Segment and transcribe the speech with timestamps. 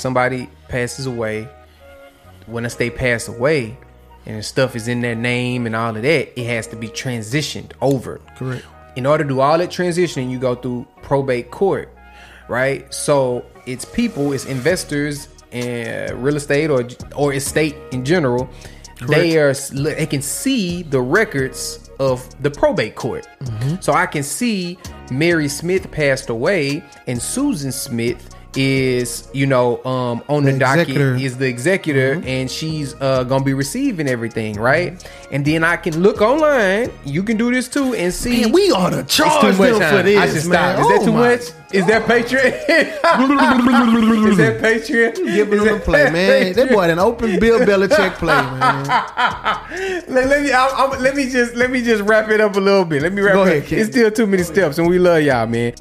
[0.00, 1.48] somebody passes away,
[2.46, 3.76] once they pass away,
[4.26, 7.72] and stuff is in their name and all of that, it has to be transitioned
[7.80, 8.20] over.
[8.36, 8.64] Correct.
[8.96, 11.94] In order to do all that transitioning, you go through probate court,
[12.48, 12.92] right?
[12.92, 18.48] So it's people, it's investors, and real estate or or estate in general.
[19.08, 23.26] They are they can see the records of the probate court.
[23.40, 23.76] Mm-hmm.
[23.80, 24.78] So I can see
[25.10, 30.88] Mary Smith passed away and Susan Smith is you know um on the, The docket
[31.20, 36.02] is the executor and she's uh gonna be receiving everything right and then i can
[36.02, 39.80] look online you can do this too and see Man, we ought to charge them
[39.80, 39.90] huh?
[39.98, 40.76] for this, I should man.
[40.76, 40.80] stop.
[40.80, 41.40] Is that Oh too my much?
[41.72, 42.44] Is that Patreon?
[44.30, 45.14] Is that Patreon?
[45.14, 46.52] Giving Is them a play, man.
[46.54, 48.84] That boy an open Bill Belichick play, man.
[50.08, 52.60] let, let me I'm, I'm- let me just let me just wrap it up a
[52.60, 53.02] little bit.
[53.02, 53.48] Let me wrap Go it.
[53.48, 53.68] ahead, up.
[53.68, 53.78] Ken.
[53.78, 55.74] It's still too many steps, and we love y'all, man.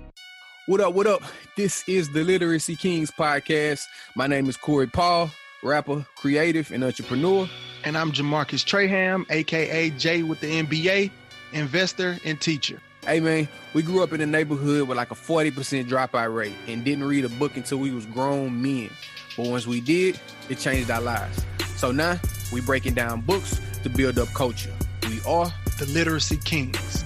[0.67, 0.93] What up?
[0.93, 1.23] What up?
[1.59, 3.85] This is the Literacy Kings podcast.
[4.15, 5.29] My name is Corey Paul,
[5.61, 7.49] rapper, creative, and entrepreneur.
[7.83, 11.11] And I'm Jamarcus Traham, aka Jay with the NBA,
[11.51, 12.79] investor and teacher.
[13.03, 16.85] Hey man, we grew up in a neighborhood with like a 40% dropout rate and
[16.85, 18.89] didn't read a book until we was grown men.
[19.35, 21.45] But once we did, it changed our lives.
[21.75, 22.21] So now
[22.53, 24.73] we breaking down books to build up culture.
[25.09, 27.03] We are The Literacy Kings.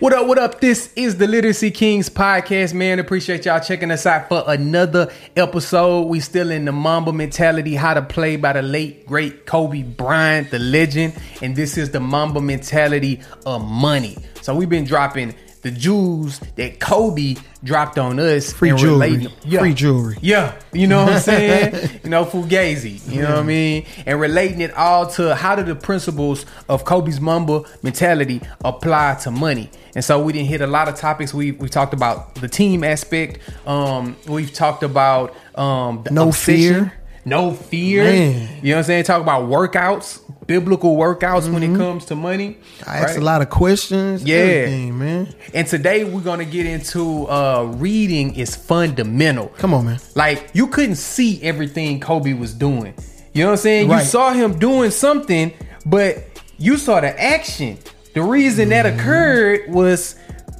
[0.00, 0.60] What up, what up?
[0.60, 2.98] This is the Literacy Kings podcast, man.
[2.98, 6.06] Appreciate y'all checking us out for another episode.
[6.06, 10.50] We still in the Mamba mentality, how to play by the late, great Kobe Bryant,
[10.50, 11.14] the legend.
[11.42, 14.16] And this is the Mamba mentality of money.
[14.40, 18.52] So we've been dropping the jewels that Kobe dropped on us.
[18.52, 19.26] Free jewelry.
[19.44, 19.60] Yeah.
[19.60, 20.16] Free jewelry.
[20.22, 22.00] Yeah, you know what I'm saying?
[22.02, 23.84] you know, Fugazi, you know what I mean?
[24.06, 29.30] And relating it all to how do the principles of Kobe's Mamba mentality apply to
[29.30, 29.70] money?
[29.94, 31.34] And so we didn't hit a lot of topics.
[31.34, 33.40] We we talked about the team aspect.
[33.66, 36.56] Um, we've talked about um the No obsession.
[36.86, 36.92] fear.
[37.26, 38.04] No fear.
[38.04, 38.48] Man.
[38.62, 39.04] You know what I'm saying?
[39.04, 40.20] Talk about workouts,
[40.50, 42.58] biblical workouts when it comes to money.
[42.84, 43.18] I asked right?
[43.18, 44.24] a lot of questions.
[44.24, 44.90] Yeah.
[44.90, 45.32] man.
[45.54, 49.46] And today we're gonna get into uh reading is fundamental.
[49.58, 50.00] Come on, man.
[50.16, 52.94] Like you couldn't see everything Kobe was doing.
[53.32, 53.90] You know what I'm saying?
[53.92, 55.52] You saw him doing something,
[55.86, 56.18] but
[56.58, 57.78] you saw the action.
[58.14, 58.98] The reason that Mm-hmm.
[58.98, 60.16] occurred was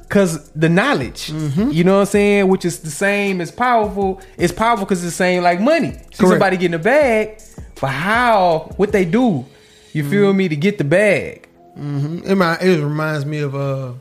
[0.07, 1.27] because the knowledge.
[1.31, 1.71] Mm-hmm.
[1.71, 2.47] You know what I'm saying?
[2.47, 4.21] Which is the same as powerful.
[4.37, 5.91] It's powerful because it's the same like money.
[5.91, 6.29] See Correct.
[6.31, 7.41] somebody getting a bag,
[7.81, 9.45] but how what they do?
[9.93, 10.11] You Mm-hmm.
[10.11, 11.47] feel me to get the bag?
[11.75, 11.81] It,
[12.37, 13.93] mi- it reminds me of uh,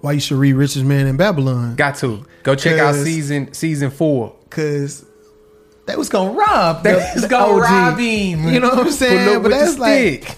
[0.00, 1.74] why you should read Richest Man in Babylon.
[1.76, 4.34] Got to go check out season season four.
[4.50, 5.04] Cause
[5.86, 6.82] they was gonna rob.
[6.82, 7.60] They the- was gonna OG.
[7.62, 8.48] rob him.
[8.48, 9.42] You know what I'm saying?
[9.42, 10.36] But that's like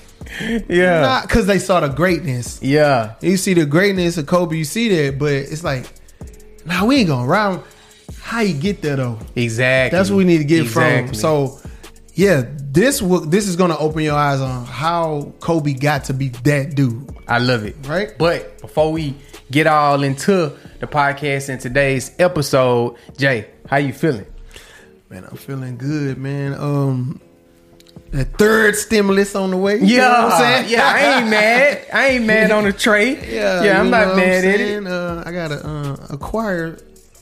[0.69, 2.61] yeah, not because they saw the greatness.
[2.63, 3.15] yeah.
[3.21, 5.87] You see the greatness of Kobe, you see that, but it's like,
[6.67, 7.61] nah, we ain't gonna rob.
[7.61, 7.65] him.
[8.21, 9.19] How you get there though?
[9.37, 9.97] Exactly.
[9.97, 11.15] That's what we need to get from.
[11.15, 11.59] So,
[12.15, 12.43] yeah,
[12.79, 16.75] this will this is gonna open your eyes on how Kobe got to be that
[16.75, 17.09] dude.
[17.27, 17.77] I love it.
[17.87, 18.17] Right?
[18.17, 19.15] But before we
[19.51, 24.27] get all into the podcast and today's episode, Jay, how you feeling?
[25.11, 26.55] Man, I'm feeling good, man.
[26.55, 27.21] Um,
[28.11, 29.79] the third stimulus on the way.
[29.79, 30.71] you Yeah, know what I'm saying?
[30.71, 30.85] yeah.
[30.87, 31.87] I ain't mad.
[31.93, 33.17] I ain't mad on the tray.
[33.35, 33.81] Yeah, yeah.
[33.81, 34.87] I'm not know mad at it.
[34.87, 36.79] Uh, I gotta uh, acquire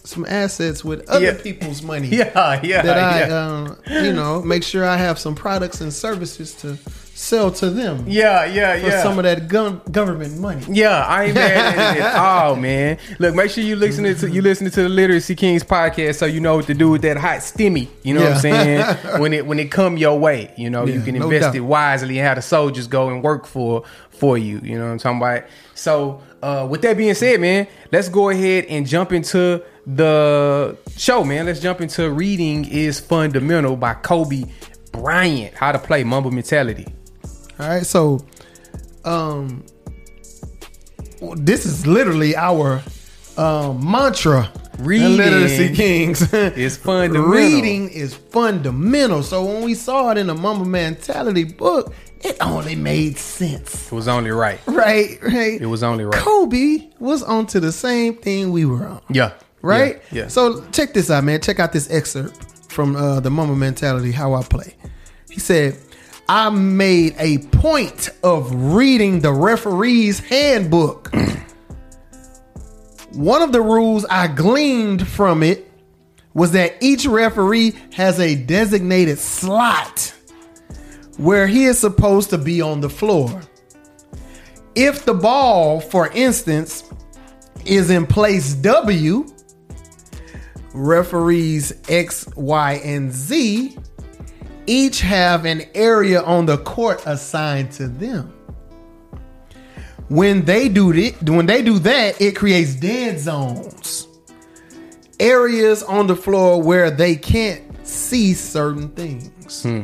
[0.06, 1.34] some assets with other Yeah.
[1.42, 2.08] people's money.
[2.16, 3.46] Yeah, yeah, that I, yeah.
[3.46, 6.78] um, you know, make sure I have some products and services to
[7.16, 9.02] sell to them yeah, yeah, for yeah.
[9.02, 10.62] some of that government money.
[10.68, 12.98] Yeah, I ain't mad at it at all, man.
[13.18, 16.40] Look, make sure you listening to you listening to the Literacy Kings podcast so you
[16.40, 17.88] know what to do with that hot stimmy.
[18.02, 19.20] You know what I'm saying?
[19.20, 22.26] when it when it come your way, you know you can invest it wisely and
[22.26, 24.60] have the soldiers go and work for for you.
[24.62, 25.44] You know what I'm talking about?
[25.74, 31.24] So, uh, with that being said, man, let's go ahead and jump into the show,
[31.24, 31.46] man.
[31.46, 34.44] Let's jump into reading is fundamental by Kobe
[34.92, 35.54] Bryant.
[35.54, 36.86] How to play Mamba mentality.
[37.58, 38.24] All right, so
[39.04, 39.64] um,
[41.36, 42.82] this is literally our
[43.38, 44.50] um, mantra.
[44.78, 47.30] in Reading literacy kings is fundamental.
[47.30, 49.22] Reading is fundamental.
[49.22, 53.86] So when we saw it in the Mamba Mentality book, it only made sense.
[53.86, 54.58] It was only right.
[54.66, 55.60] Right, right.
[55.60, 56.20] It was only right.
[56.20, 59.00] Kobe was onto the same thing we were on.
[59.08, 59.32] Yeah.
[59.66, 60.02] Right?
[60.12, 60.22] Yeah.
[60.22, 60.28] yeah.
[60.28, 61.40] So check this out, man.
[61.40, 64.74] Check out this excerpt from uh, the Mamba Mentality, How I Play.
[65.30, 65.76] He said,
[66.28, 71.12] I made a point of reading the referee's handbook.
[73.12, 75.70] One of the rules I gleaned from it
[76.34, 80.12] was that each referee has a designated slot
[81.16, 83.40] where he is supposed to be on the floor.
[84.74, 86.84] if the ball, for instance,
[87.64, 89.26] is in place W,
[90.76, 93.76] referees X, Y, and Z
[94.66, 98.32] each have an area on the court assigned to them.
[100.08, 104.06] When they do it, when they do that, it creates dead zones.
[105.18, 109.62] Areas on the floor where they can't see certain things.
[109.62, 109.82] Hmm.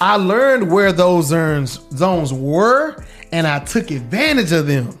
[0.00, 3.02] I learned where those zones zones were
[3.32, 4.98] and I took advantage of them.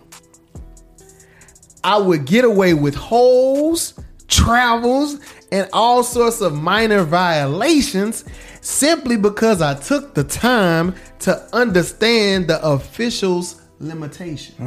[1.82, 3.94] I would get away with holes,
[4.28, 5.18] travels,
[5.52, 8.24] and all sorts of minor violations
[8.60, 14.58] simply because I took the time to understand the officials' limitations.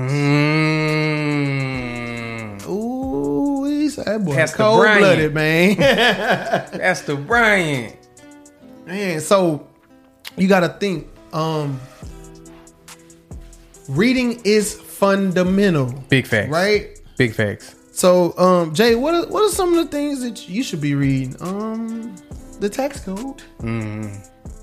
[1.37, 2.67] Mm.
[2.69, 5.77] Ooh, he's that boy cold blooded, man.
[5.77, 7.93] That's the Brian.
[8.87, 9.67] Man, so
[10.37, 11.07] you got to think.
[11.33, 11.77] Um,
[13.89, 16.49] reading is fundamental, Big facts.
[16.49, 16.97] right?
[17.17, 17.75] Big facts.
[17.97, 20.93] So, um, Jay, what are, what are some of the things that you should be
[20.93, 21.35] reading?
[21.39, 22.15] Um,
[22.59, 23.41] the tax code.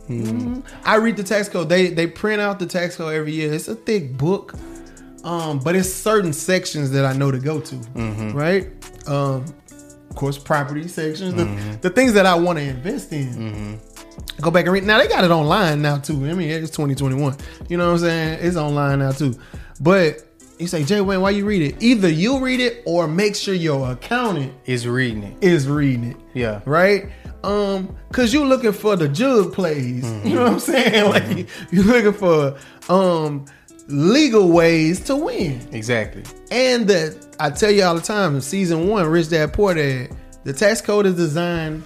[0.09, 0.63] Mhm.
[0.85, 1.69] I read the tax code.
[1.69, 3.53] They they print out the tax code every year.
[3.53, 4.55] It's a thick book,
[5.25, 7.77] um, but it's certain sections that I know to go to,
[8.35, 8.69] right?
[9.09, 9.45] Um,
[10.11, 11.45] of course, property sections, the,
[11.81, 13.81] the things that I want to invest in.
[14.41, 14.85] Go back and read.
[14.85, 16.15] Now they got it online now too.
[16.25, 17.37] I mean, it's 2021.
[17.69, 18.39] You know what I'm saying?
[18.43, 19.35] It's online now too.
[19.81, 20.25] But
[20.59, 21.83] you say, Jay Wayne, why you read it?
[21.83, 25.37] Either you read it or make sure your accountant Is reading it.
[25.43, 26.17] is reading it.
[26.33, 26.61] Yeah.
[26.65, 27.11] Right?
[27.43, 30.05] Um, cause you're looking for the jug plays.
[30.25, 31.11] You know what I'm saying?
[31.11, 32.57] Like you're looking for
[32.89, 33.45] um
[33.89, 35.61] legal ways to win.
[35.73, 36.23] Exactly.
[36.51, 40.11] And that I tell you all the time, in season one, Rich Dad Poor Dad,
[40.45, 41.83] the tax code is designed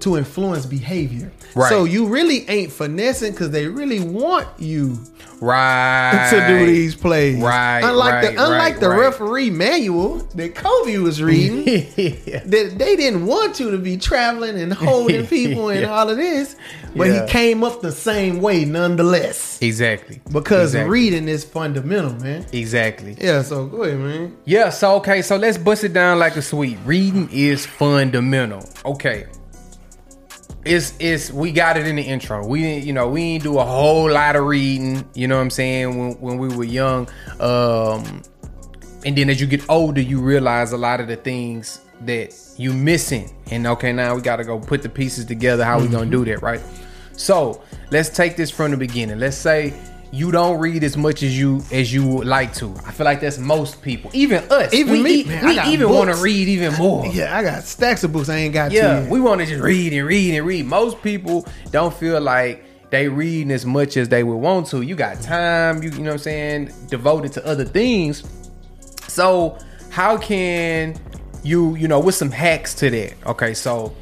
[0.00, 1.30] to influence behavior.
[1.54, 1.68] Right.
[1.68, 4.98] So you really ain't finessing because they really want you
[5.40, 6.28] Right.
[6.30, 7.40] to do these plays.
[7.40, 11.62] Right, Unlike right, the unlike right, the referee manual that Kobe was reading.
[11.96, 12.40] yeah.
[12.44, 15.94] that they didn't want you to be traveling and holding people and Yeah.
[15.94, 16.56] all of this,
[16.96, 17.24] but Yeah.
[17.24, 19.58] he came up the same way nonetheless.
[19.62, 20.20] Exactly.
[20.32, 20.90] Because exactly.
[20.90, 22.44] reading is fundamental, man.
[22.52, 23.16] Exactly.
[23.20, 24.36] Yeah, so go ahead, man.
[24.44, 26.78] Yeah, so okay, so let's bust it down like a sweet.
[26.84, 28.64] Reading is fundamental.
[28.84, 29.26] Okay.
[30.68, 32.46] It's it's we got it in the intro.
[32.46, 35.42] We didn't, you know, we didn't do a whole lot of reading, you know what
[35.42, 37.08] I'm saying, when when we were young.
[37.40, 38.22] Um
[39.06, 42.72] and then as you get older, you realize a lot of the things that you
[42.72, 43.34] missing.
[43.50, 45.64] And okay, now we gotta go put the pieces together.
[45.64, 46.60] How we gonna do that, right?
[47.12, 49.18] So let's take this from the beginning.
[49.18, 49.72] Let's say
[50.10, 52.74] you don't read as much as you as you would like to.
[52.86, 54.72] I feel like that's most people, even us.
[54.72, 57.06] Even we, me, man, I we even want to read even more.
[57.06, 59.10] Yeah, I got stacks of books I ain't got Yeah, to.
[59.10, 60.66] we want to just read and read and read.
[60.66, 64.80] Most people don't feel like they reading as much as they would want to.
[64.80, 68.24] You got time, you, you know what I'm saying, devoted to other things.
[69.08, 69.58] So
[69.90, 70.98] how can
[71.42, 73.14] you, you know, with some hacks to that?
[73.26, 73.94] Okay, so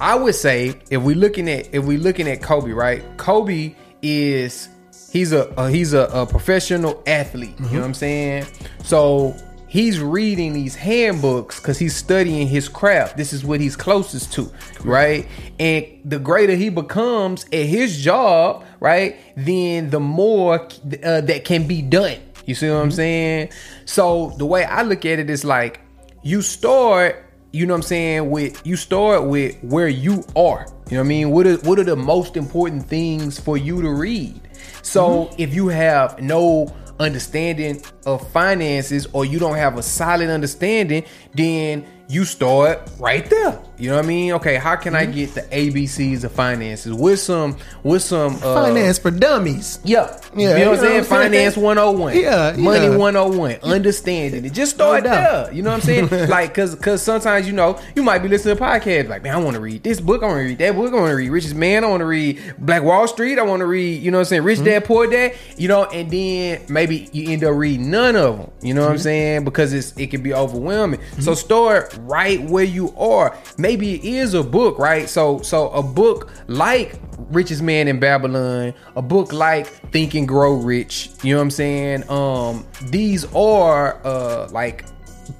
[0.00, 3.04] I would say if we looking at if we looking at Kobe, right?
[3.18, 4.68] Kobe is
[5.14, 7.54] he's a, a he's a, a professional athlete.
[7.58, 8.46] You know what I'm saying?
[8.82, 9.34] So
[9.68, 13.16] he's reading these handbooks because he's studying his craft.
[13.16, 14.52] This is what he's closest to,
[14.82, 15.26] right?
[15.58, 20.60] And the greater he becomes at his job, right, then the more
[21.02, 22.18] uh, that can be done.
[22.44, 23.50] You see what I'm saying?
[23.86, 25.80] So the way I look at it is like
[26.22, 27.20] you start
[27.52, 30.66] you know what I'm saying, with you start with where you are.
[30.90, 31.30] You know what I mean?
[31.30, 34.40] What are what are the most important things for you to read?
[34.82, 35.34] So mm-hmm.
[35.38, 41.04] if you have no understanding of finances or you don't have a solid understanding,
[41.34, 43.60] then you start right there.
[43.76, 44.32] You know what I mean?
[44.34, 48.98] Okay, how can I get the ABCs of finances with some with some uh, Finance
[48.98, 49.78] for dummies.
[49.84, 50.20] yeah.
[50.36, 51.04] Yeah, You know what I'm you know saying?
[51.04, 51.30] what I'm saying?
[51.54, 52.16] Finance 101.
[52.18, 52.96] Yeah, Money yeah.
[52.96, 53.56] 101.
[53.62, 54.52] Understanding it.
[54.52, 55.52] Just start No there.
[55.54, 56.28] You know what I'm saying?
[56.28, 59.34] like, cause cause sometimes, you know, you might be listening to a podcast, like, man,
[59.34, 61.14] I want to read this book, I want to read that book, I want to
[61.16, 64.10] read Richest Man, I want to read Black Wall Street, I want to read, you
[64.10, 64.64] know what I'm saying, Rich Mm-hmm.
[64.66, 68.50] Dad, Poor Dad, you know, and then maybe you end up reading none of them.
[68.62, 69.02] You know what I'm Mm-hmm.
[69.02, 69.44] saying?
[69.44, 70.98] Because it's it can be overwhelming.
[71.20, 73.36] So start right where you are.
[73.64, 75.08] Maybe it is a book, right?
[75.08, 80.52] So so a book like Richest Man in Babylon, a book like Think and Grow
[80.52, 82.10] Rich, you know what I'm saying?
[82.10, 84.84] Um, these are uh like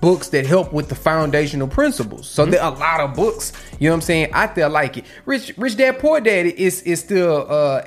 [0.01, 2.27] books that help with the foundational principles.
[2.27, 4.97] So there are a lot of books, you know what I'm saying, out there like
[4.97, 5.05] it.
[5.27, 7.83] Rich Rich Dad Poor Dad is is still uh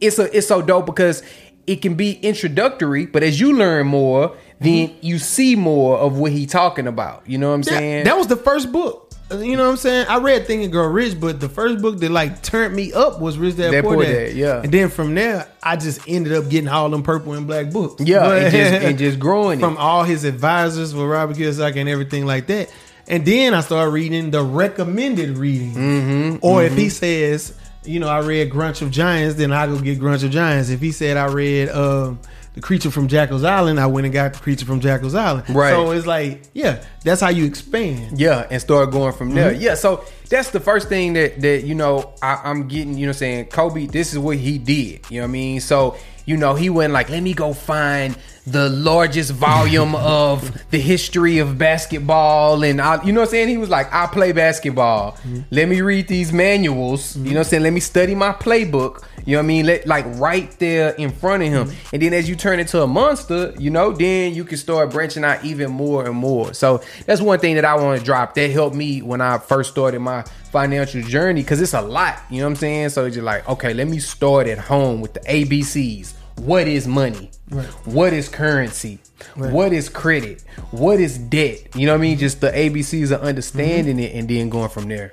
[0.00, 1.22] it's a it's so dope because
[1.66, 6.32] it can be introductory, but as you learn more, then you see more of what
[6.32, 7.22] he talking about.
[7.26, 8.04] You know what I'm That, saying?
[8.04, 9.03] that was the first book.
[9.32, 10.06] You know what I'm saying?
[10.08, 13.20] I read Think and Grow Rich, but the first book that like turned me up
[13.20, 14.12] was Rich Dad Dad, Poor Poor Dad.
[14.12, 14.60] Dad, yeah.
[14.62, 18.02] And then from there, I just ended up getting all them purple and black books.
[18.04, 19.78] Yeah, But- and just and just growing from it.
[19.80, 22.70] all his advisors with Robert Kiyosaki and everything like that.
[23.06, 25.74] And then I started reading the recommended reading.
[25.74, 27.54] Mm-hmm, or if he says,
[27.84, 30.70] you know, I read Grunch of Giants, then I go get Grunch of Giants.
[30.70, 32.18] If he said I read um,
[32.54, 35.50] The Creature from Jekyll's Island, I went and got The Creature from Jekyll's Island.
[35.50, 35.70] Right.
[35.70, 38.18] So it's like, yeah, that's how you expand.
[38.18, 39.52] Yeah, and start going from there.
[39.52, 39.60] Mm-hmm.
[39.60, 42.96] Yeah, so that's the first thing that that you know I, I'm getting.
[42.96, 45.10] You know, saying Kobe, this is what he did.
[45.10, 45.60] You know what I mean?
[45.60, 48.16] So you know he went like, let me go find
[48.46, 53.48] the largest volume of the history of basketball, and I, you know what I'm saying.
[53.48, 55.12] He was like, I play basketball.
[55.12, 55.40] Mm-hmm.
[55.50, 57.16] Let me read these manuals.
[57.16, 57.62] You know what I'm saying.
[57.62, 59.04] Let me study my playbook.
[59.26, 59.66] You know what I mean?
[59.66, 61.68] Let, like right there in front of him.
[61.68, 61.94] Mm-hmm.
[61.94, 65.24] And then as you turn into a monster, you know, then you can start branching
[65.24, 66.52] out even more and more.
[66.52, 68.34] So that's one thing that I want to drop.
[68.34, 72.20] That helped me when I first started my financial journey because it's a lot.
[72.30, 72.88] You know what I'm saying?
[72.90, 76.14] So it's just like, okay, let me start at home with the ABCs.
[76.36, 77.30] What is money?
[77.50, 77.66] Right.
[77.86, 78.98] What is currency?
[79.36, 79.52] Right.
[79.52, 80.42] What is credit?
[80.70, 81.74] What is debt?
[81.76, 82.18] You know what I mean?
[82.18, 85.12] Just the ABCs of understanding it and then going from there.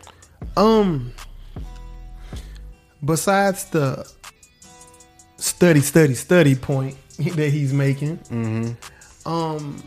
[0.57, 1.13] Um,
[3.03, 4.09] besides the
[5.37, 8.19] study, study, study point that he's making,
[9.25, 9.83] um,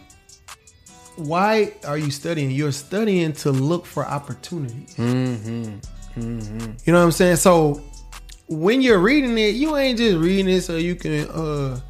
[1.16, 2.50] why are you studying?
[2.50, 4.98] You're studying to look for opportunities.
[4.98, 7.36] You know what I'm saying?
[7.36, 7.82] So
[8.48, 11.80] when you're reading it, you ain't just reading it so you can uh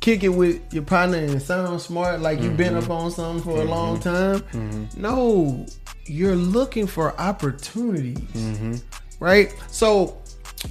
[0.00, 3.60] kick it with your partner and sound smart like you've been up on something for
[3.60, 4.42] a long time.
[4.96, 5.66] No,
[6.06, 8.82] you're looking for opportunities.
[9.20, 9.54] Right?
[9.68, 10.16] So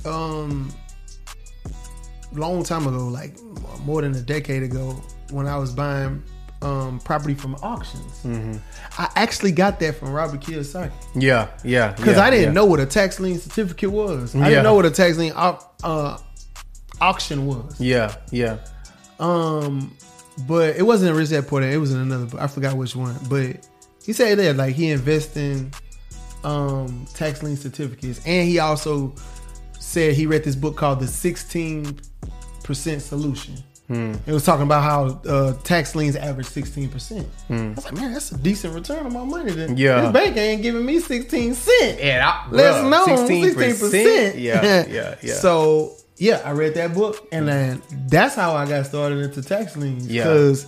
[0.05, 0.71] um
[2.33, 3.37] long time ago, like
[3.83, 4.91] more than a decade ago,
[5.31, 6.23] when I was buying
[6.61, 8.25] um property from auctions,
[8.97, 10.91] I actually got that from Robert Kiyosaki.
[11.15, 11.93] Yeah, yeah.
[11.93, 14.35] Because I didn't know what a tax lien certificate was.
[14.35, 14.49] I Yeah.
[14.49, 16.17] didn't know what a tax lien uh,
[16.99, 17.79] auction was.
[17.79, 18.57] Yeah, yeah.
[19.19, 19.95] Um,
[20.47, 21.73] but it wasn't in Rich Dad Poor Dad.
[21.73, 22.39] It was in another book.
[22.41, 23.15] I forgot which one.
[23.29, 23.67] But
[24.03, 25.71] he said that like he invests in
[26.43, 29.13] um tax lien certificates, and he also
[29.79, 31.99] said he read this book called The Sixteen
[32.63, 33.55] Percent Solution.
[33.89, 37.25] It was talking about how uh, tax liens average sixteen percent.
[37.49, 39.51] I was like, man, that's a decent return on my money.
[39.53, 40.01] Then Yeah.
[40.01, 41.99] this bank ain't giving me sixteen cent.
[42.03, 44.33] Yeah, Let's know 16%.
[44.37, 45.33] Yeah, yeah, yeah.
[45.35, 49.77] So yeah, I read that book, and then that's how I got started into tax
[49.77, 50.05] liens.
[50.07, 50.23] Yeah.
[50.23, 50.65] because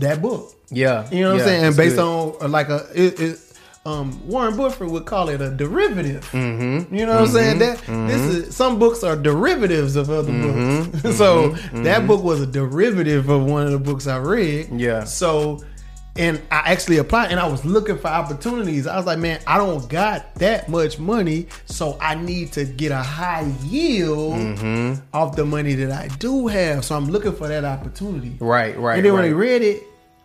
[0.00, 0.52] that book.
[0.70, 1.64] yeah, You know what yeah, I'm saying?
[1.64, 2.02] And based good.
[2.02, 3.38] on uh, like a it, it,
[3.86, 6.28] um, Warren Buffett would call it a derivative.
[6.32, 6.94] Mm-hmm.
[6.94, 7.58] You know what I'm saying?
[7.60, 10.90] That this is some books are derivatives of other Mm-hmm.
[11.02, 11.16] books.
[11.22, 11.50] so
[11.82, 14.68] that book was a derivative of one of the books I read.
[14.78, 15.04] Yeah.
[15.04, 15.60] So
[16.18, 18.86] and I actually applied and I was looking for opportunities.
[18.86, 22.90] I was like, man, I don't got that much money, so I need to get
[22.90, 24.94] a high yield Mm-hmm.
[25.12, 26.84] off the money that I do have.
[26.86, 28.36] So I'm looking for that opportunity.
[28.40, 28.96] Right, right.
[28.96, 29.28] And then when right.
[29.28, 29.82] they read it,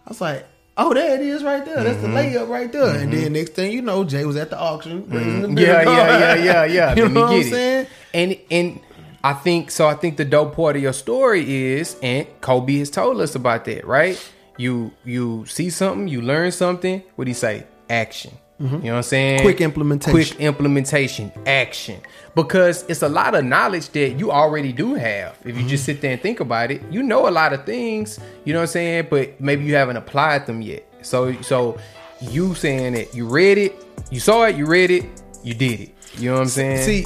[0.08, 0.46] I was like,
[0.78, 1.84] oh, there it is right there.
[1.84, 2.14] That's Mm-hmm.
[2.14, 2.96] the layup right there.
[3.02, 5.04] And then next thing you know, Jay was at the auction.
[5.04, 5.58] Mm-hmm.
[5.58, 6.96] Yeah, yeah, yeah, yeah, yeah.
[6.98, 7.50] you know what I'm it.
[7.50, 7.88] saying?
[8.14, 8.80] And and
[9.24, 9.88] I think so.
[9.88, 11.44] I think the dope part of your story
[11.76, 14.18] is, and Kobe has told us about that, right?
[14.58, 17.04] You you see something, you learn something.
[17.16, 17.66] What do you say?
[17.90, 18.32] Action.
[18.62, 19.38] You know what I'm saying?
[19.38, 19.46] Mm-hmm.
[19.46, 20.12] Quick implementation.
[20.14, 21.32] Quick implementation.
[21.48, 22.00] Action.
[22.36, 25.38] Because it's a lot of knowledge that you already do have.
[25.42, 25.68] If you Mm-hmm.
[25.68, 28.20] just sit there and think about it, you know a lot of things.
[28.46, 29.08] You know what I'm saying?
[29.10, 30.86] But maybe you haven't applied them yet.
[31.02, 31.78] So so
[32.22, 33.74] you saying it, you read it,
[34.12, 35.06] you saw it, you read it,
[35.44, 35.96] you did it.
[36.18, 37.06] You know what I'm saying?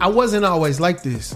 [0.00, 1.34] I wasn't always like this.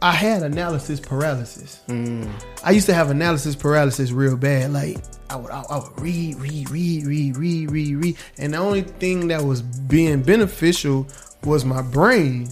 [0.00, 1.80] I had analysis paralysis.
[1.88, 2.30] Mm.
[2.62, 4.72] I used to have analysis paralysis real bad.
[4.72, 8.58] Like I would, I, I would read, read, read, read, read, read, read, and the
[8.58, 11.06] only thing that was being beneficial
[11.44, 12.48] was my brain,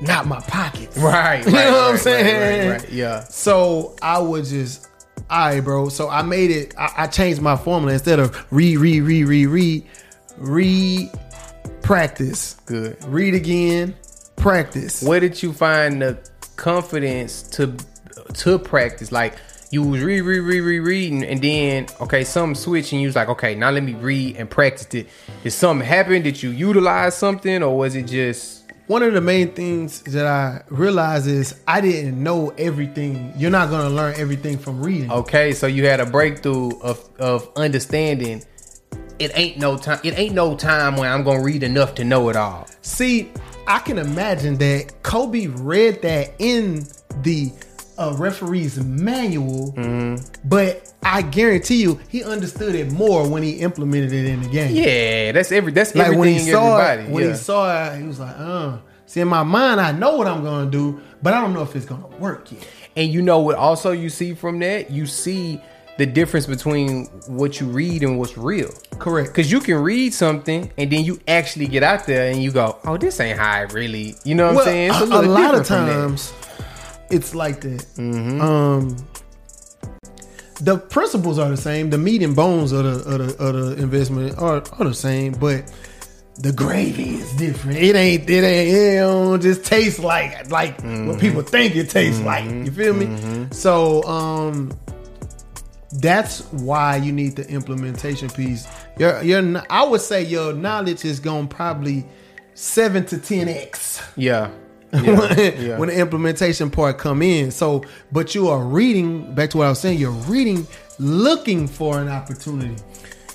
[0.00, 0.96] not my pockets.
[0.96, 1.06] Mm-hmm.
[1.06, 1.46] Right, right.
[1.46, 2.66] You know what I'm right, saying?
[2.66, 2.92] Right, right, right.
[2.92, 3.20] Yeah.
[3.24, 4.88] So I would just,
[5.28, 5.88] all right, bro.
[5.90, 6.74] So I made it.
[6.78, 9.86] I, I changed my formula instead of read, read, read, read, read,
[10.38, 11.10] read,
[11.82, 13.02] practice, Good.
[13.04, 13.94] read again,
[14.36, 15.02] practice.
[15.02, 16.18] Where did you find the
[16.56, 17.76] confidence to
[18.34, 19.12] to practice?
[19.12, 19.36] Like
[19.70, 23.16] you was read, read, read, read, reading, and then okay, something switched, and you was
[23.16, 25.08] like, okay, now let me read and practice it.
[25.42, 26.22] Did something happen?
[26.22, 30.62] Did you utilize something, or was it just One of the main things that I
[30.68, 33.32] realized is I didn't know everything.
[33.36, 35.10] You're not gonna learn everything from reading.
[35.10, 35.52] okay?
[35.52, 38.44] So you had a breakthrough of of understanding.
[39.18, 39.98] It ain't no time.
[40.04, 42.68] It ain't no time when I'm gonna read enough to know it all.
[42.82, 43.32] See,
[43.66, 46.86] I can imagine that Kobe read that in
[47.22, 47.52] the
[47.98, 50.22] a referee's manual, Mm-hmm.
[50.48, 54.74] but I guarantee you he understood it more when he implemented it in the game.
[54.74, 56.20] Yeah, that's every that's like everything.
[56.20, 57.08] when he saw everybody.
[57.08, 57.30] it, when yeah.
[57.30, 60.42] he saw it, he was like, "Uh." See, in my mind, I know what I'm
[60.42, 62.66] gonna do, but I don't know if it's gonna work yet.
[62.96, 63.54] And you know what?
[63.56, 65.60] Also, you see from that, you see
[65.98, 68.70] the difference between what you read and what's real.
[68.98, 69.30] Correct.
[69.30, 72.78] Because you can read something and then you actually get out there and you go,
[72.84, 74.90] "Oh, this ain't how I really." You know what I'm saying?
[74.90, 75.92] It's a, a lot of different from that.
[75.92, 76.06] Mm-hmm.
[76.08, 76.32] times
[77.10, 77.86] it's like that.
[77.98, 78.96] Um,
[80.60, 81.90] the principles are the same.
[81.90, 85.32] The meat and bones of the of the, of the investment are, are the same,
[85.32, 85.70] but
[86.38, 87.78] the gravy is different.
[87.78, 91.08] It ain't it ain't it don't just taste like like Mm-hmm.
[91.08, 92.44] what people think it tastes like.
[92.44, 93.46] You feel me?
[93.50, 94.72] So um
[95.92, 98.66] that's why you need the implementation piece.
[98.98, 102.06] Your your I would say your knowledge is going probably
[102.54, 104.50] seven to ten x Yeah.
[104.90, 105.78] when, yeah.
[105.78, 107.50] when the implementation part come in.
[107.50, 109.98] So, but you are reading back to what I was saying.
[109.98, 110.66] You're reading,
[110.98, 112.76] looking for an opportunity.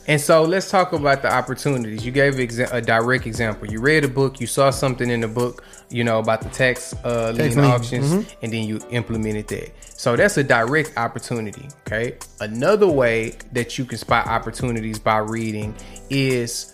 [0.08, 2.06] And so let's talk about the opportunities.
[2.06, 3.68] You gave a direct example.
[3.70, 6.94] You read a book, you saw something in the book, you know, about the tax
[7.04, 9.72] uh, Tax lien auctions, and then you implemented that.
[9.98, 11.68] So that's a direct opportunity.
[11.86, 12.18] Okay.
[12.40, 15.76] Another way that you can spot opportunities by reading
[16.10, 16.74] is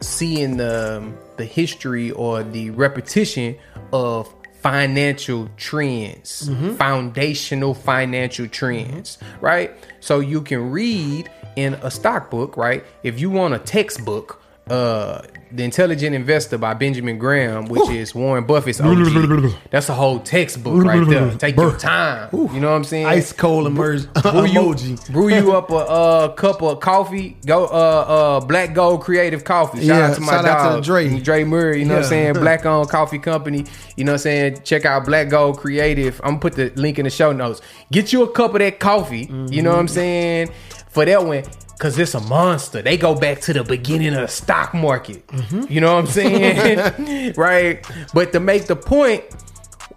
[0.00, 3.56] seeing the the history or the repetition
[3.92, 9.72] of financial trends, foundational financial trends, right?
[10.00, 12.84] So you can read in a stock book, right?
[13.02, 18.44] If you want a textbook, uh The Intelligent Investor by Benjamin Graham, which is Warren
[18.44, 19.52] Buffett's OG.
[19.70, 21.30] That's a whole textbook right there.
[21.36, 22.28] Take your time.
[22.32, 23.06] You know what I'm saying?
[23.06, 27.36] Ice cold emerge brew you, brew you up a uh, cup of coffee.
[27.44, 29.78] Go uh uh Black Gold Creative Coffee.
[29.78, 31.18] Shout Yeah, out to my shout out to dog Dre.
[31.20, 31.80] Dre Murray.
[31.80, 32.34] You know what I'm saying?
[32.34, 33.64] Black owned coffee company.
[33.96, 34.60] You know what I'm saying?
[34.64, 36.20] Check out Black Gold Creative.
[36.22, 37.60] I'm gonna put the link in the show notes.
[37.90, 39.28] Get you a cup of that coffee.
[39.50, 39.94] You know what I'm Mm-hmm.
[39.94, 40.50] saying?
[40.88, 41.44] For that one.
[41.80, 42.82] Cause it's a monster.
[42.82, 45.26] They go back to the beginning of the stock market.
[45.28, 45.72] Mm-hmm.
[45.72, 47.32] You know what I'm saying?
[47.38, 47.86] right?
[48.12, 49.24] But to make the point,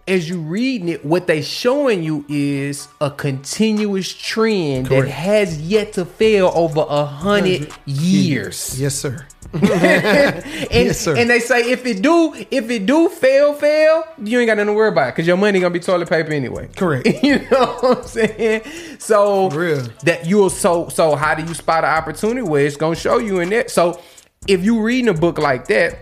[0.07, 5.93] as you reading it, what they showing you is a continuous trend that has yet
[5.93, 8.79] to fail over a hundred years.
[8.79, 9.25] Yes, sir.
[9.53, 9.63] and,
[10.71, 11.15] Yes, sir.
[11.15, 14.67] and they say if it do, if it do fail, fail, you ain't got nothing
[14.67, 16.67] to worry about because your money gonna be toilet paper anyway.
[16.75, 17.07] Correct.
[17.23, 18.61] you know what I'm saying?
[18.99, 19.83] So real.
[20.03, 23.39] that you'll so so how do you spot an opportunity where it's gonna show you
[23.41, 23.69] in that?
[23.69, 24.01] So
[24.47, 25.99] if you reading a book like that,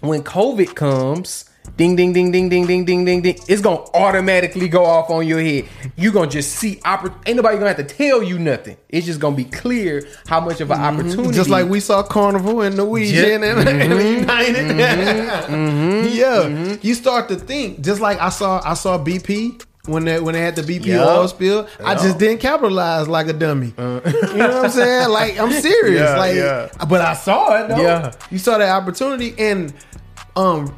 [0.00, 1.44] when COVID comes,
[1.76, 5.26] ding ding ding ding ding ding ding ding ding, it's gonna automatically go off on
[5.26, 5.66] your head.
[5.96, 8.76] you're gonna just see oppor- ain't nobody gonna have to tell you nothing.
[8.88, 11.00] It's just gonna be clear how much of an mm-hmm.
[11.00, 14.56] opportunity Just like we saw Carnival and Norwegian and, and United.
[14.56, 15.54] Mm-hmm.
[15.54, 16.08] Mm-hmm.
[16.12, 17.80] yeah, you start to think.
[17.80, 21.08] Just like I saw, I saw BP when they when they had the BP Yup.
[21.08, 21.68] oil spill.
[21.84, 23.74] I just didn't capitalize like a dummy.
[23.76, 24.00] Uh.
[24.04, 25.08] you know what I'm saying?
[25.12, 26.00] Like I'm serious.
[26.00, 26.68] Yeah, like, yeah.
[26.88, 27.68] but I saw it.
[27.68, 27.82] Though.
[27.82, 28.12] Yeah.
[28.30, 29.72] you saw that opportunity and
[30.36, 30.74] um.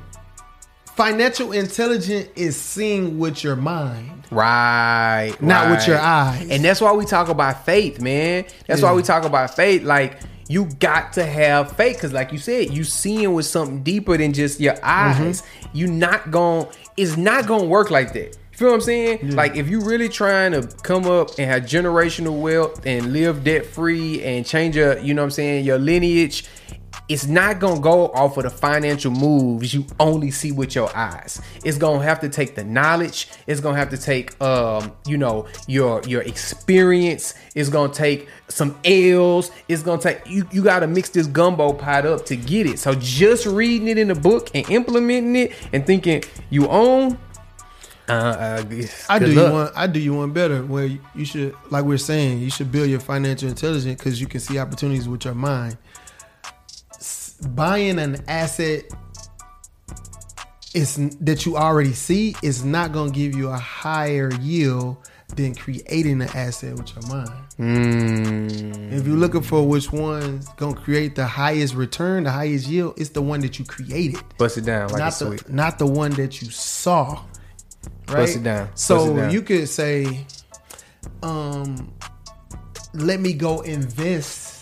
[0.97, 5.35] Financial intelligence is seeing with your mind, Right.
[5.41, 6.39] not with your right.
[6.41, 6.49] eyes.
[6.51, 8.45] And that's why we talk about faith, man.
[8.69, 9.83] That's why we talk about faith.
[9.83, 14.17] Like you got to have faith because, like you said, you seeing with something deeper
[14.17, 15.23] than just your mm-hmm.
[15.23, 15.43] eyes.
[15.73, 16.69] You not going.
[16.97, 18.37] It's not gonna work like that.
[18.55, 19.31] You feel what I'm saying?
[19.33, 23.67] Like if you really trying to come up and have generational wealth and live debt
[23.67, 26.45] free and change your, you know what I'm saying, your lineage.
[27.07, 31.39] It's not gonna go off of the financial moves you only see with your eyes.
[31.63, 33.29] It's gonna have to take the knowledge.
[33.47, 37.35] It's gonna have to take, um, you know, your your experience.
[37.55, 39.51] It's gonna take some L's.
[39.69, 40.47] It's gonna take you.
[40.51, 42.79] You gotta mix this gumbo pot up to get it.
[42.79, 47.19] So just reading it in the book and implementing it and thinking you own.
[48.09, 48.65] Uh, uh
[49.09, 49.71] I good do you one.
[49.77, 50.63] I do you one better.
[50.63, 54.27] Where you- you should, like we're saying, you should build your financial intelligence because you
[54.27, 55.77] can see opportunities with your mind.
[57.49, 58.85] Buying an asset
[60.75, 64.97] is that you already see is not going to give you a higher yield
[65.37, 67.31] than creating an asset with your mind.
[67.59, 72.67] Mm, If you're looking for which one's going to create the highest return, the highest
[72.67, 75.45] yield, it's the one that you created bust it down like not a sweet.
[75.45, 77.23] the not the one that you saw.
[78.09, 78.17] Right?
[78.17, 78.67] Bust it down.
[78.69, 79.31] Bust So it down.
[79.31, 80.27] you could say,
[81.23, 81.93] um,
[82.93, 84.54] let me go invest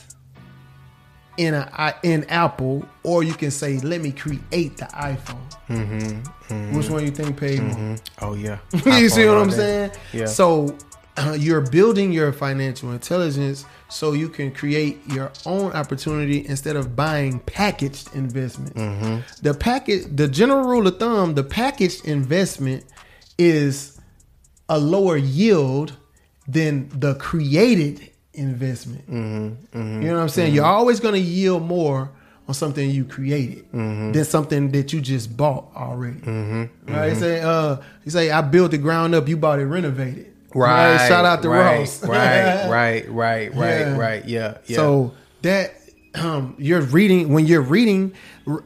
[1.37, 5.53] in a in Apple, or you can say, let me create the iPhone.
[5.68, 7.97] Mm-hmm, Which one you think paid more?
[8.21, 8.59] Oh yeah.
[8.73, 9.92] you see what I'm saying?
[10.12, 10.27] Yeah.
[10.27, 10.77] So
[11.16, 16.97] uh, you're building your financial intelligence so you can create your own opportunity instead of
[16.97, 18.73] buying packaged investments.
[18.73, 19.21] Mm-hmm.
[19.42, 22.85] The package, the general rule of thumb, the packaged investment
[23.37, 24.01] is
[24.68, 25.95] a lower yield
[26.49, 29.11] than the created investment.
[29.11, 30.55] Mm-hmm, You know what I'm saying?
[30.55, 32.11] You're always going to yield more
[32.49, 34.12] on something you created Mm-hmm.
[34.12, 36.21] than something that you just bought already.
[36.88, 37.09] Right?
[37.11, 40.33] You say, uh, you say, I built the ground up, you bought it renovated.
[40.55, 41.09] Right.
[41.09, 42.05] Shout out to right, Ross.
[42.05, 43.97] right, right, right, right, Yeah.
[43.97, 44.25] right.
[44.29, 44.59] Yeah.
[44.66, 44.77] yeah.
[44.77, 45.75] So that
[46.14, 48.12] um, you're reading when you're reading,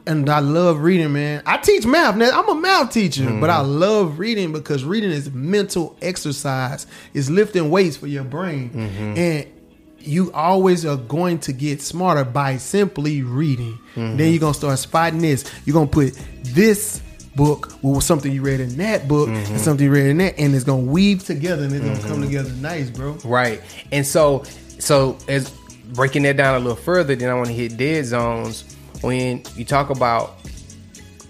[0.05, 1.43] and I love reading, man.
[1.45, 2.17] I teach math.
[2.17, 3.79] Now I'm a math teacher, but I Mm-hmm.
[3.79, 6.87] love reading because reading is mental exercise.
[7.13, 9.17] It's lifting weights for your brain, Mm-hmm.
[9.17, 9.47] and
[10.07, 13.77] you always are going to get smarter by simply reading.
[13.95, 14.17] Mm-hmm.
[14.17, 15.43] Then you're gonna start spotting this.
[15.65, 17.01] You're gonna put this
[17.35, 19.51] book with something you read in that book Mm-hmm.
[19.53, 22.21] and something you read in that, and it's gonna weave together and it's gonna come
[22.23, 23.13] together nice, bro.
[23.23, 23.61] Right.
[23.91, 24.43] And so
[24.79, 25.49] so as
[25.93, 28.63] breaking that down a little further, then I want to hit dead zones
[29.01, 30.37] when you talk about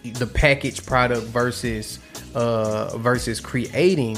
[0.04, 2.00] the packaged product versus
[2.36, 4.18] uh versus creating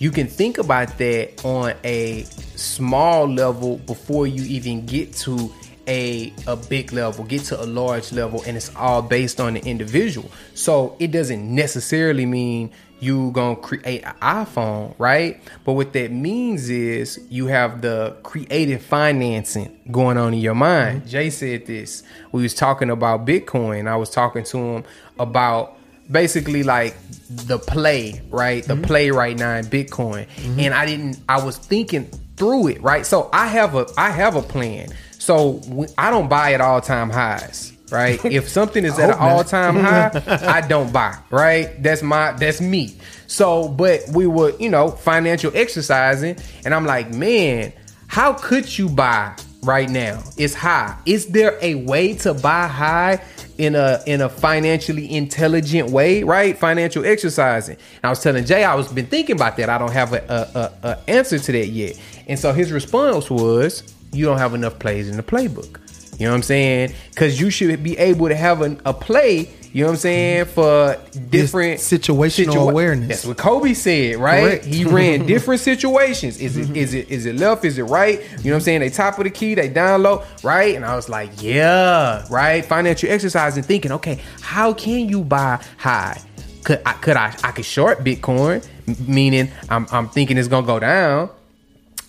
[0.00, 2.24] you can think about that on a
[2.56, 5.52] small level before you even get to
[5.86, 9.60] a a big level get to a large level and it's all based on the
[9.64, 10.30] individual.
[10.54, 15.40] So it doesn't necessarily mean you gonna create an iphone right?
[15.64, 21.00] But what that means is you have the creative financing going on in your mind.
[21.00, 21.10] Mm-hmm.
[21.10, 22.04] Jay said this.
[22.32, 23.86] We was talking about bitcoin.
[23.86, 24.84] I was talking to him
[25.18, 25.76] about
[26.10, 26.96] basically like
[27.28, 28.64] the play, right?
[28.64, 30.26] The play right now in Bitcoin.
[30.58, 33.06] And I didn't I was thinking through it, right?
[33.06, 34.88] So I have a I have a plan.
[35.18, 35.60] So
[35.98, 38.22] I don't buy at all time highs, right?
[38.24, 41.82] if something is at an all time high, I don't buy, right?
[41.82, 42.96] That's my that's me.
[43.26, 47.72] So, but we were, you know, financial exercising and I'm like, "Man,
[48.08, 50.22] how could you buy right now?
[50.36, 50.96] It's high.
[51.06, 53.22] Is there a way to buy high
[53.60, 56.56] in a in a financially intelligent way, right?
[56.56, 57.76] Financial exercising.
[57.76, 59.68] And I was telling Jay, I was been thinking about that.
[59.68, 62.00] I don't have a, a, a, a answer to that yet.
[62.26, 65.78] And so his response was, "You don't have enough plays in the playbook."
[66.18, 66.94] You know what I'm saying?
[67.10, 69.50] Because you should be able to have a play.
[69.72, 70.96] You know what I'm saying for
[71.30, 73.08] different situational awareness.
[73.08, 74.42] That's what Kobe said, right?
[74.42, 74.64] Correct.
[74.64, 76.40] He ran different situations.
[76.40, 77.64] Is it is it is it left?
[77.64, 78.20] Is it right?
[78.20, 78.80] You know what I'm saying?
[78.80, 80.74] They top of the key, they down low, right?
[80.74, 82.64] And I was like, yeah, right.
[82.64, 86.20] Financial exercise and thinking, okay, how can you buy high?
[86.64, 88.66] Could I could I I could short Bitcoin,
[89.06, 91.30] meaning I'm I'm thinking it's gonna go down.